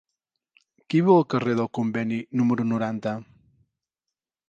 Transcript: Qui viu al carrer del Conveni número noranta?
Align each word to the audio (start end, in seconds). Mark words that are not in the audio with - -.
Qui 0.93 1.01
viu 1.09 1.17
al 1.17 1.27
carrer 1.35 1.55
del 1.61 1.71
Conveni 1.81 2.19
número 2.41 2.69
noranta? 2.73 3.17